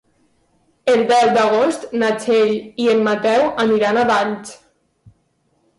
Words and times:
El 0.93 1.03
deu 1.11 1.29
d'agost 1.35 1.85
na 2.03 2.09
Txell 2.23 2.57
i 2.87 2.91
en 2.97 3.07
Mateu 3.11 3.47
aniran 3.67 3.99
a 3.99 4.09
Valls. 4.13 4.57